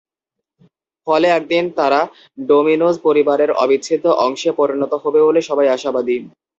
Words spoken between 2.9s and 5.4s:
পরিবারের অবিচ্ছেদ্য অংশে পরিণত হবে